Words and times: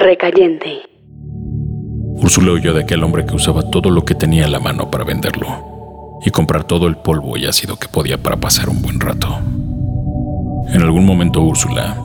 Recayente. 0.00 0.82
Úrsula 2.18 2.52
huyó 2.52 2.72
de 2.72 2.82
aquel 2.82 3.02
hombre 3.02 3.26
que 3.26 3.34
usaba 3.34 3.68
todo 3.68 3.90
lo 3.90 4.04
que 4.04 4.14
tenía 4.14 4.44
en 4.44 4.52
la 4.52 4.60
mano 4.60 4.92
para 4.92 5.02
venderlo 5.02 6.20
y 6.24 6.30
comprar 6.30 6.62
todo 6.62 6.86
el 6.86 6.96
polvo 6.98 7.36
y 7.36 7.46
ácido 7.46 7.76
que 7.76 7.88
podía 7.88 8.22
para 8.22 8.36
pasar 8.36 8.68
un 8.68 8.80
buen 8.80 9.00
rato. 9.00 9.40
En 10.72 10.82
algún 10.82 11.04
momento 11.04 11.42
Úrsula, 11.42 12.00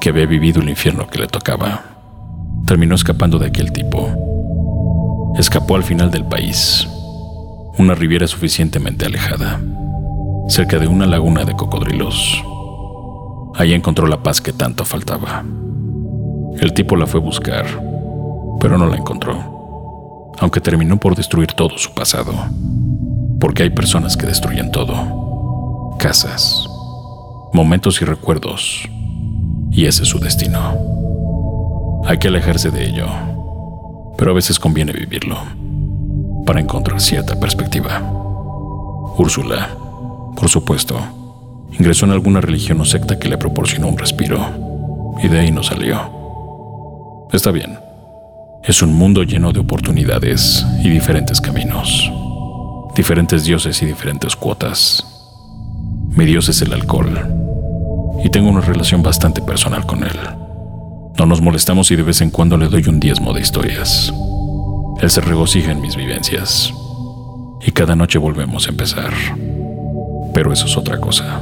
que 0.00 0.08
había 0.08 0.24
vivido 0.24 0.62
el 0.62 0.70
infierno 0.70 1.08
que 1.08 1.18
le 1.18 1.26
tocaba, 1.26 1.84
terminó 2.66 2.94
escapando 2.94 3.38
de 3.38 3.48
aquel 3.48 3.70
tipo. 3.70 5.34
Escapó 5.38 5.76
al 5.76 5.84
final 5.84 6.10
del 6.10 6.24
país, 6.24 6.88
una 7.76 7.94
riviera 7.94 8.26
suficientemente 8.26 9.04
alejada, 9.04 9.60
cerca 10.48 10.78
de 10.78 10.86
una 10.86 11.04
laguna 11.04 11.44
de 11.44 11.52
cocodrilos. 11.52 12.42
Ahí 13.56 13.74
encontró 13.74 14.06
la 14.06 14.22
paz 14.22 14.40
que 14.40 14.54
tanto 14.54 14.86
faltaba. 14.86 15.44
El 16.60 16.72
tipo 16.72 16.96
la 16.96 17.06
fue 17.06 17.20
a 17.20 17.22
buscar, 17.22 17.66
pero 18.60 18.78
no 18.78 18.86
la 18.86 18.96
encontró, 18.96 20.32
aunque 20.38 20.60
terminó 20.60 20.96
por 20.96 21.14
destruir 21.14 21.52
todo 21.52 21.76
su 21.76 21.92
pasado, 21.92 22.32
porque 23.38 23.62
hay 23.62 23.70
personas 23.70 24.16
que 24.16 24.26
destruyen 24.26 24.70
todo, 24.70 25.96
casas, 25.98 26.66
momentos 27.52 28.00
y 28.00 28.06
recuerdos, 28.06 28.88
y 29.70 29.84
ese 29.84 30.04
es 30.04 30.08
su 30.08 30.18
destino. 30.18 32.02
Hay 32.06 32.18
que 32.18 32.28
alejarse 32.28 32.70
de 32.70 32.86
ello, 32.88 33.06
pero 34.16 34.30
a 34.30 34.34
veces 34.34 34.58
conviene 34.58 34.92
vivirlo 34.92 35.36
para 36.46 36.60
encontrar 36.60 37.00
cierta 37.02 37.38
perspectiva. 37.38 38.00
Úrsula, 39.18 39.68
por 40.34 40.48
supuesto, 40.48 40.96
ingresó 41.78 42.06
en 42.06 42.12
alguna 42.12 42.40
religión 42.40 42.80
o 42.80 42.86
secta 42.86 43.18
que 43.18 43.28
le 43.28 43.36
proporcionó 43.36 43.88
un 43.88 43.98
respiro, 43.98 44.40
y 45.22 45.28
de 45.28 45.40
ahí 45.40 45.50
no 45.50 45.62
salió. 45.62 46.15
Está 47.32 47.50
bien. 47.50 47.78
Es 48.62 48.82
un 48.82 48.94
mundo 48.94 49.24
lleno 49.24 49.52
de 49.52 49.60
oportunidades 49.60 50.64
y 50.82 50.88
diferentes 50.88 51.40
caminos. 51.40 52.10
Diferentes 52.94 53.44
dioses 53.44 53.82
y 53.82 53.86
diferentes 53.86 54.36
cuotas. 54.36 55.04
Mi 56.10 56.24
dios 56.24 56.48
es 56.48 56.62
el 56.62 56.72
alcohol. 56.72 57.18
Y 58.24 58.30
tengo 58.30 58.48
una 58.48 58.60
relación 58.60 59.02
bastante 59.02 59.42
personal 59.42 59.86
con 59.86 60.04
él. 60.04 60.18
No 61.18 61.26
nos 61.26 61.40
molestamos 61.40 61.90
y 61.90 61.96
de 61.96 62.04
vez 62.04 62.20
en 62.20 62.30
cuando 62.30 62.56
le 62.56 62.68
doy 62.68 62.84
un 62.88 63.00
diezmo 63.00 63.32
de 63.32 63.40
historias. 63.40 64.12
Él 65.00 65.10
se 65.10 65.20
regocija 65.20 65.72
en 65.72 65.80
mis 65.80 65.96
vivencias. 65.96 66.72
Y 67.66 67.72
cada 67.72 67.96
noche 67.96 68.18
volvemos 68.18 68.66
a 68.66 68.70
empezar. 68.70 69.12
Pero 70.32 70.52
eso 70.52 70.66
es 70.66 70.76
otra 70.76 70.98
cosa. 71.00 71.40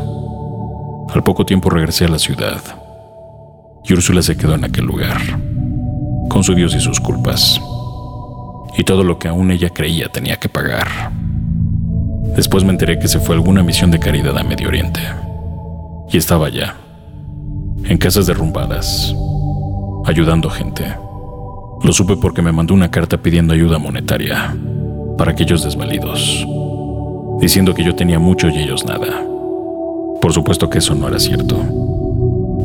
Al 1.13 1.23
poco 1.23 1.45
tiempo 1.45 1.69
regresé 1.69 2.07
a 2.07 2.09
la 2.09 2.19
ciudad. 2.19 2.61
Y 3.85 3.93
Úrsula 3.93 4.23
se 4.23 4.37
quedó 4.37 4.55
en 4.55 4.65
aquel 4.65 4.87
lugar 4.87 5.54
con 6.29 6.43
su 6.43 6.55
Dios 6.55 6.75
y 6.75 6.81
sus 6.81 7.01
culpas, 7.01 7.61
y 8.77 8.85
todo 8.85 9.05
lo 9.05 9.19
que 9.19 9.29
aún 9.29 9.51
ella 9.51 9.71
creía 9.71 10.09
tenía 10.09 10.37
que 10.37 10.49
pagar. 10.49 11.13
Después 12.37 12.65
me 12.65 12.71
enteré 12.71 12.99
que 12.99 13.09
se 13.09 13.21
fue 13.21 13.35
a 13.35 13.39
alguna 13.39 13.63
misión 13.63 13.91
de 13.91 13.99
caridad 13.99 14.37
a 14.37 14.45
Medio 14.45 14.69
Oriente, 14.69 15.01
y 16.11 16.17
estaba 16.17 16.47
allá, 16.47 16.75
en 17.85 17.99
casas 17.99 18.27
derrumbadas, 18.27 19.15
ayudando 20.07 20.51
gente. 20.51 20.85
Lo 21.83 21.93
supe 21.93 22.17
porque 22.17 22.43
me 22.43 22.53
mandó 22.53 22.75
una 22.75 22.91
carta 22.91 23.19
pidiendo 23.19 23.53
ayuda 23.53 23.79
monetaria 23.79 24.57
para 25.19 25.33
aquellos 25.33 25.63
desvalidos, 25.63 26.47
diciendo 27.41 27.75
que 27.75 27.85
yo 27.85 27.95
tenía 27.95 28.19
mucho 28.19 28.49
y 28.49 28.59
ellos 28.59 28.85
nada. 28.85 29.23
Por 30.21 30.33
supuesto 30.33 30.71
que 30.71 30.79
eso 30.79 30.95
no 30.95 31.09
era 31.09 31.19
cierto, 31.19 31.57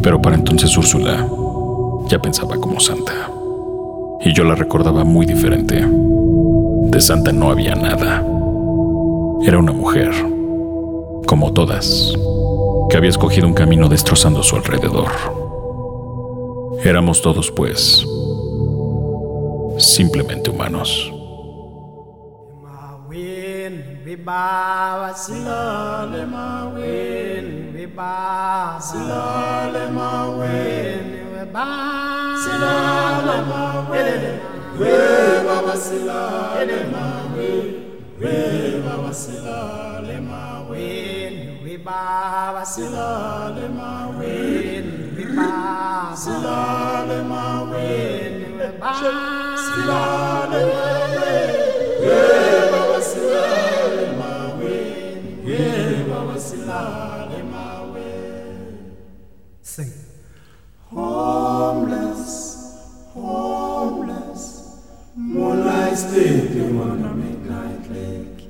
pero 0.02 0.22
para 0.22 0.38
entonces 0.38 0.76
Úrsula 0.78 1.28
ya 2.08 2.20
pensaba 2.20 2.56
como 2.58 2.80
santa 2.80 3.30
y 4.22 4.34
yo 4.34 4.44
la 4.44 4.56
recordaba 4.56 5.04
muy 5.04 5.26
diferente. 5.26 5.86
De 5.86 7.02
Santa 7.02 7.32
no 7.32 7.52
había 7.52 7.76
nada. 7.76 8.26
Era 9.46 9.58
una 9.58 9.72
mujer, 9.72 10.12
como 11.26 11.54
todas, 11.54 12.14
que 12.90 12.98
había 12.98 13.10
escogido 13.10 13.48
un 13.48 13.54
camino 13.54 13.88
destrozando 13.88 14.44
su 14.44 14.56
alrededor. 14.56 15.10
Éramos 16.84 17.22
todos, 17.22 17.52
pues, 17.52 18.06
simplemente 19.78 20.50
humanos. 20.50 21.14
Silale 32.44 33.38
mawe 33.52 34.04
we 34.80 34.92
baba 35.48 35.76
silale 35.86 36.80
mawe 36.94 37.50
we 38.22 38.36
baba 38.86 39.12
silale 39.14 40.18
mawe 40.30 40.88
we 41.64 41.78
baba 41.88 42.64
silale 42.74 43.66
mawe 43.80 44.36
we 45.16 45.24
baba 45.36 46.16
silale 46.24 47.18
mawe 47.32 47.88
we 48.60 48.68
baba 48.80 49.58
silale 49.66 50.62
mawe 50.74 50.89
Sleeping 66.00 66.80
on 66.80 67.04
a 67.04 67.14
midnight 67.14 67.92
lake. 67.92 68.48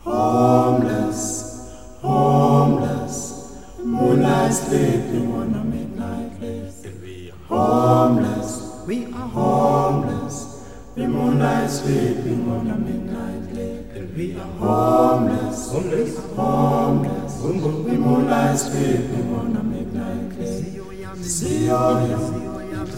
Homeless, 0.00 1.72
homeless. 2.02 3.56
Moonlight 3.82 4.52
sleeping 4.52 5.32
on 5.32 5.54
a 5.54 5.64
midnight 5.64 6.38
lake. 6.42 6.84
And 6.84 7.00
we 7.00 7.30
are 7.30 7.46
homeless, 7.48 8.84
we 8.86 9.06
are 9.06 9.28
homeless. 9.28 10.68
The 10.94 11.08
moonlight 11.08 11.70
sleeping 11.70 12.50
on 12.50 12.70
a 12.70 12.76
midnight 12.76 13.54
lake. 13.54 14.14
We 14.14 14.36
are 14.36 14.44
homeless, 14.60 15.72
homeless, 15.72 16.18
homeless. 16.36 17.40
We 17.40 17.96
moonlight 17.96 18.58
sleeping 18.58 19.34
on 19.34 19.56
a 19.56 19.62
midnight 19.62 20.38
lake. 20.38 20.50
See 20.50 20.76
you, 20.76 20.92
see 21.22 21.68
you, 21.68 22.18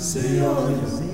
see 0.00 0.38
you. 0.38 0.88
See 0.88 1.12
you, 1.12 1.13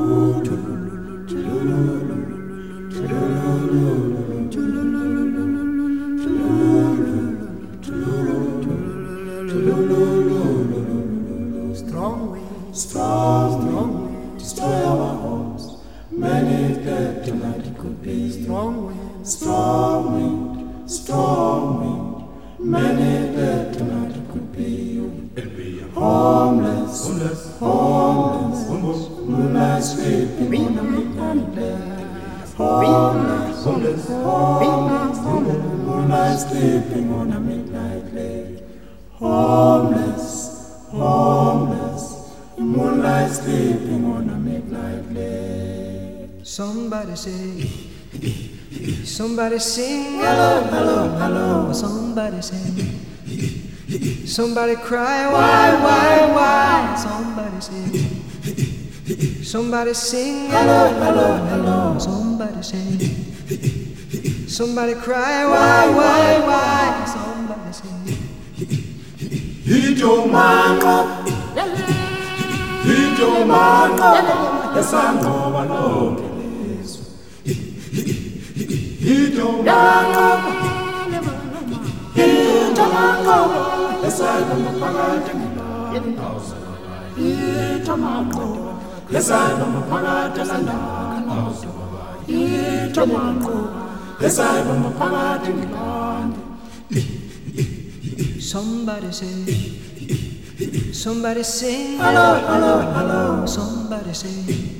Dead 17.01 17.25
tonight 17.25 17.65
it 17.65 17.77
could 17.79 17.99
be. 18.03 18.29
Strong 18.29 18.85
wind, 18.85 19.27
strong 19.27 20.01
wind, 20.13 20.91
strong 20.91 21.63
wind. 21.81 22.69
Many 22.69 23.35
dead 23.35 23.73
tonight 23.73 24.15
it 24.15 24.31
could 24.31 24.55
be. 24.55 24.97
Homeless, 25.95 27.07
homeless, 27.07 27.57
homeless. 27.57 28.67
homeless. 28.67 29.09
Moonlight 29.17 29.83
sleeping 29.83 30.67
on 30.67 30.77
a 30.77 30.83
midnight 30.83 31.55
bed. 31.55 31.81
Homeless, 32.55 33.63
homeless, 33.63 34.07
homeless. 34.07 35.17
Moonlight 35.87 36.39
sleeping 36.39 37.13
on 37.13 37.31
a 37.31 37.39
midnight 37.39 38.13
lake. 38.13 38.59
Homeless, 39.13 40.85
homeless. 40.91 42.03
Moonlight 42.59 43.31
sleeping 43.31 44.05
on 44.05 44.29
a 44.29 44.37
midnight 44.37 45.11
lake. 45.15 45.60
Somebody 46.51 47.15
say, 47.15 47.63
somebody 49.05 49.57
sing, 49.57 50.19
hello, 50.19 50.61
hello, 50.69 51.07
hello. 51.17 51.71
Somebody 51.71 52.41
say, 52.41 52.59
somebody 54.25 54.75
cry, 54.75 55.31
why, 55.31 55.71
why, 55.79 56.27
why? 56.35 56.95
Somebody 56.99 57.61
say, 57.61 59.43
somebody 59.43 59.93
sing, 59.93 60.49
hello, 60.49 60.89
hello, 60.99 61.37
hello. 61.47 61.97
Somebody 61.99 62.61
say, 62.61 62.99
Somebody 64.49 64.95
cry, 64.95 65.45
why, 65.45 65.87
why, 65.87 66.39
why? 66.49 67.05
Somebody 67.07 67.71
say, 67.71 68.17
Idomanqo 69.71 70.97
Idomanqo 72.83 74.11
esanqoba 74.75 75.63
lonke. 75.69 76.21
lizwe 76.21 76.30
somebody 98.51 99.11
say, 99.11 99.45
somebody 100.91 101.43
sing, 101.43 101.97
hello, 101.97 102.35
hello, 102.47 102.81
hello. 102.91 103.45
Somebody 103.45 104.13
say, 104.13 104.70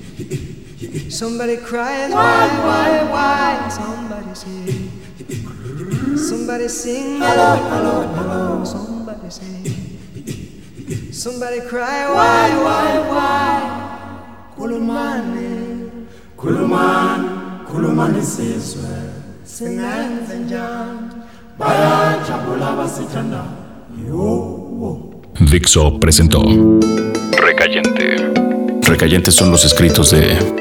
somebody 1.09 1.57
cries, 1.57 2.11
why, 2.11 2.47
why, 2.65 3.03
why? 3.11 3.69
Somebody 3.69 4.35
say, 4.35 4.89
somebody 6.17 6.67
sing, 6.67 7.19
hello, 7.19 7.55
hello, 7.71 8.07
hello. 8.15 8.63
Somebody 8.65 9.29
say, 9.29 11.11
somebody 11.11 11.61
cry, 11.61 12.07
why, 12.11 12.49
why, 12.63 12.99
why? 13.09 13.77
Kulumani, 14.57 15.89
Khulumani 16.37 17.29
khulumani 17.67 18.21
sizwe 18.21 18.89
singenze 19.43 20.37
njani? 20.39 21.11
bayajabula 21.57 22.87
Dixo 25.51 25.99
presentó. 25.99 26.41
Recayente. 27.31 28.15
Recayentes 28.87 29.35
son 29.35 29.51
los 29.51 29.65
escritos 29.65 30.11
de 30.11 30.60